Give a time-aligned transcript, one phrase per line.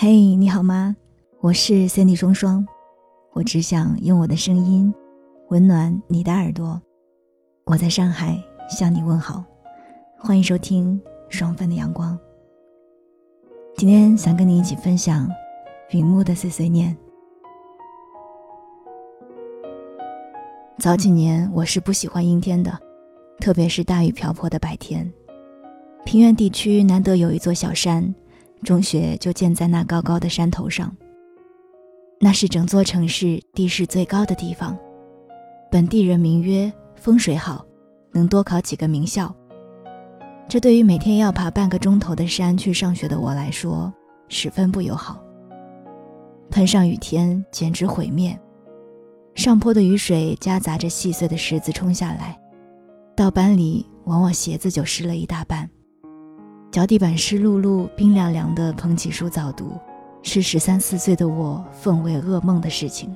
[0.00, 0.94] 嘿，你好吗？
[1.40, 2.64] 我是 Cindy 双双，
[3.32, 4.94] 我只想用我的声音
[5.48, 6.80] 温暖你的耳朵。
[7.64, 8.40] 我在上海
[8.70, 9.44] 向你问好，
[10.16, 12.16] 欢迎收听双份的阳光。
[13.74, 15.28] 今天想跟你一起分享
[15.90, 16.96] 云木的碎碎念。
[20.78, 22.78] 早几年我是不喜欢阴天的，
[23.40, 25.12] 特别是大雨瓢泼的白天。
[26.04, 28.14] 平原地区难得有一座小山。
[28.62, 30.94] 中学就建在那高高的山头上。
[32.20, 34.76] 那是整座城市地势最高的地方，
[35.70, 37.64] 本地人名曰风水好，
[38.12, 39.32] 能多考几个名校。
[40.48, 43.92] 这对于每天要爬半个钟头的山去上学的我来说，
[44.28, 45.22] 十分不友好。
[46.50, 48.36] 碰上雨天简直毁灭，
[49.34, 52.36] 上坡的雨水夹杂着细碎的石子冲下来，
[53.14, 55.68] 到班里往往鞋子就湿了一大半。
[56.78, 59.72] 脚底板湿漉漉、冰凉凉的，捧起书早读，
[60.22, 63.12] 是十三四岁的我奉为噩梦的事情。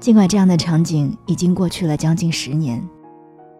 [0.00, 2.84] 尽管这样的场景已经过去了将近十年，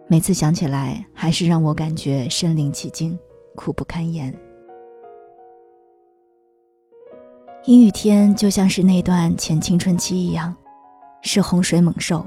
[0.09, 3.17] 每次想起来还是让我感觉身临其境，
[3.55, 4.37] 苦不堪言。
[7.63, 10.53] 阴雨天就像是那段前青春期一样，
[11.21, 12.25] 是洪水猛兽，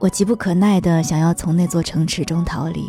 [0.00, 2.84] 我急不可耐地想要从那座城池中逃离。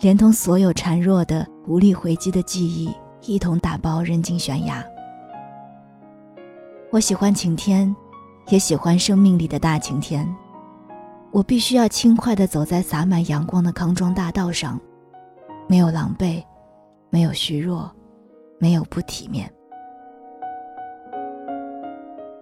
[0.00, 4.82] 连同所有孱弱的、无力回击的记忆一同打包扔进悬崖。
[6.90, 7.94] 我喜欢晴天，
[8.48, 10.26] 也喜欢生命里的大晴天。
[11.30, 14.80] 我必须要轻快地走在洒满阳光的康庄大道上，
[15.68, 16.42] 没有狼狈，
[17.10, 17.88] 没有虚弱，
[18.58, 19.52] 没有不体面。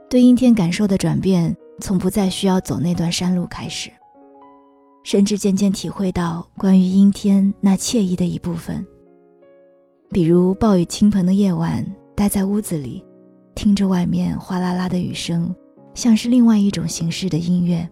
[0.08, 3.90] 对阴天感受的转变，从不再需要走那段山路开始。
[5.04, 8.86] 甚至渐渐体会到关于阴天那惬意的一部分，
[10.10, 13.02] 比如暴雨倾盆的夜晚，待在屋子里，
[13.54, 15.54] 听着外面哗啦啦的雨声，
[15.94, 17.88] 像是另外一种形式的音乐。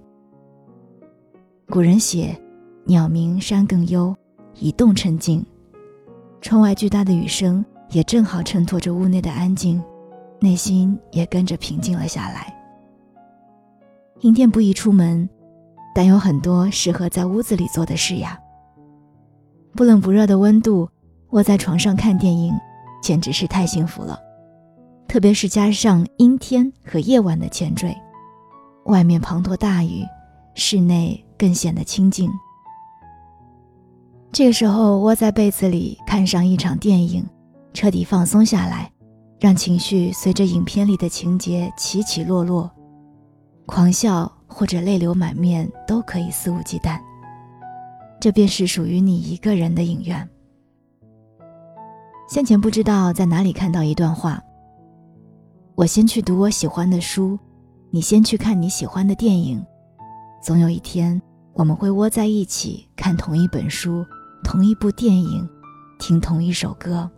[1.69, 2.39] 古人写
[2.84, 4.15] ：“鸟鸣山更幽，
[4.59, 5.45] 以动称静。”
[6.43, 9.83] 窗外巨大的雨声也正好衬托着屋内的安静，
[10.39, 12.55] 内心也跟着平静了下来。
[14.21, 15.28] 阴天不宜出门。
[15.97, 18.39] 但有很多适合在屋子里做的事呀。
[19.75, 20.87] 不冷不热的温度，
[21.31, 22.53] 窝在床上看电影，
[23.03, 24.21] 简直是太幸福了。
[25.09, 27.97] 特别是加上阴天和夜晚的前缀，
[28.84, 30.05] 外面滂沱大雨，
[30.55, 32.31] 室内更显得清静。
[34.31, 37.27] 这个时候窝在被子里看上一场电影，
[37.73, 38.93] 彻底放松下来，
[39.41, 42.71] 让情绪随着影片里的情节起起落落，
[43.65, 44.31] 狂笑。
[44.47, 47.01] 或者泪流满面都可以肆无忌惮，
[48.21, 50.29] 这便是属于你一个人的影院。
[52.29, 54.43] 先前不知道在哪里看到一段话：
[55.75, 57.39] 我先去读我喜欢的书，
[57.91, 59.65] 你先去看你喜欢的电影，
[60.43, 61.21] 总有一天
[61.53, 64.05] 我们会窝在一起看同一本书、
[64.43, 65.49] 同一部电影，
[65.99, 67.09] 听同一首歌。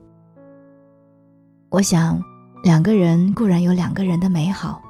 [1.70, 2.22] 我想，
[2.62, 4.82] 两个人固然有两个人的美好。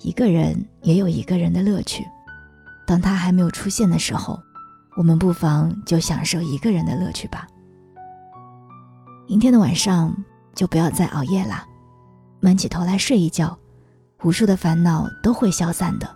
[0.00, 2.04] 一个人也有一个人的乐趣，
[2.86, 4.38] 当他还没有出现的时候，
[4.96, 7.46] 我们不妨就享受一个人的乐趣吧。
[9.28, 10.16] 明天的晚上
[10.54, 11.66] 就不要再熬夜啦，
[12.40, 13.58] 闷起头来睡一觉，
[14.22, 16.08] 无数的烦恼都会消散的。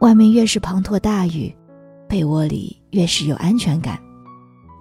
[0.00, 1.54] 外面越是滂沱大雨，
[2.08, 3.98] 被窝里越是有安全感。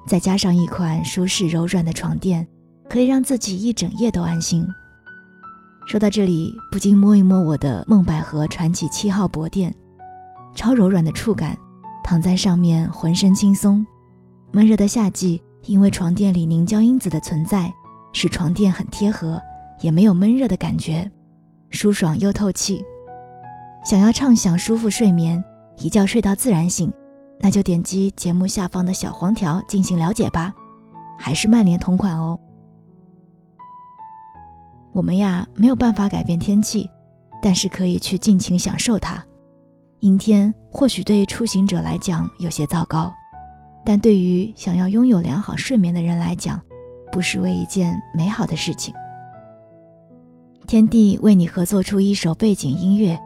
[0.07, 2.47] 再加上一款舒适柔软的床垫，
[2.89, 4.67] 可以让自己一整夜都安心。
[5.89, 9.73] 说到这里，不禁摸一摸我的梦百合传奇七号薄垫，
[10.53, 11.57] 超柔软的触感，
[12.03, 13.83] 躺在上面浑身轻松。
[14.51, 17.73] 闷热的夏季，因为床垫里凝胶因子的存在，
[18.13, 19.41] 使床垫很贴合，
[19.81, 21.09] 也没有闷热的感觉，
[21.71, 22.85] 舒爽又透气。
[23.83, 25.43] 想要畅享舒服睡眠，
[25.79, 26.93] 一觉睡到自然醒，
[27.39, 30.53] 那就点击节目下方的小黄条进行了解吧，
[31.17, 32.39] 还是曼联同款哦。
[34.91, 36.89] 我们呀没有办法改变天气，
[37.41, 39.23] 但是可以去尽情享受它。
[39.99, 43.13] 阴天或许对出行者来讲有些糟糕，
[43.85, 46.59] 但对于想要拥有良好睡眠的人来讲，
[47.11, 48.93] 不失为一件美好的事情。
[50.67, 53.19] 天地为你合作出一首背景音乐，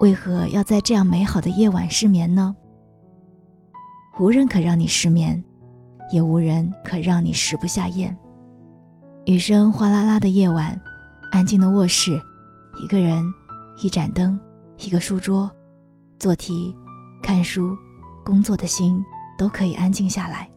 [0.00, 2.54] 为何要在这样美好的夜晚失眠呢？
[4.18, 5.42] 无人可让你失眠，
[6.12, 8.16] 也无人可让你食不下咽。
[9.24, 10.80] 雨声哗啦啦的夜晚。
[11.34, 12.22] 安静的卧室，
[12.80, 13.34] 一个人，
[13.82, 14.38] 一盏灯，
[14.78, 15.50] 一个书桌，
[16.16, 16.72] 做题、
[17.20, 17.76] 看书、
[18.24, 19.04] 工作的心
[19.36, 20.48] 都可以安静下来。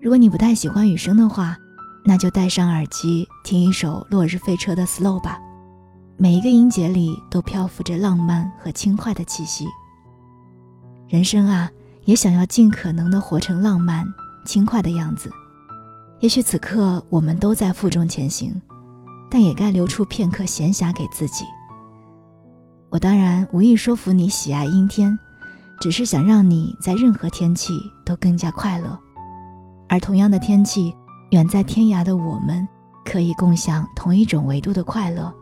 [0.00, 1.56] 如果你不太喜欢雨声的话，
[2.04, 5.38] 那就戴上耳机听一首《落日飞车》的 slow 吧，
[6.16, 9.68] 每一个音节里都漂浮着浪漫和轻快的气息。
[11.06, 11.70] 人生啊，
[12.06, 14.04] 也想要尽可能的活成浪漫、
[14.44, 15.30] 轻快的样子。
[16.18, 18.60] 也许此刻我们都在负重前行，
[19.34, 21.44] 但也该留出片刻闲暇给自己。
[22.88, 25.18] 我当然无意说服你喜爱阴天，
[25.80, 27.72] 只是想让你在任何天气
[28.06, 28.96] 都更加快乐。
[29.88, 30.94] 而同样的天气，
[31.32, 32.64] 远在天涯的我们，
[33.04, 35.34] 可以共享同一种维度的快乐。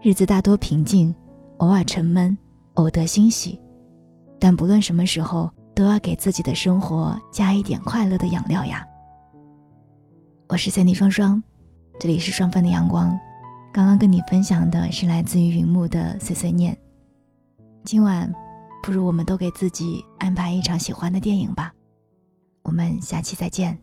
[0.00, 1.14] 日子大多平静，
[1.58, 2.34] 偶尔沉闷，
[2.72, 3.60] 偶得欣喜，
[4.38, 8.82] 但不论什么时候，都要给自己的生活加一点快乐的养料呀。
[10.48, 11.42] 我是三 y 双双，
[12.00, 13.10] 这里是双份的阳光。
[13.70, 16.74] 刚刚跟你分享的是来自于云木的碎碎念。
[17.84, 18.32] 今晚，
[18.82, 21.74] 不如我们都给自己安排一场喜欢的电影吧。
[22.62, 23.78] 我们下期再见。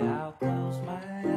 [0.00, 1.35] I'll close my eyes.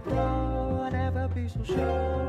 [0.00, 2.27] grow and ever be so sure.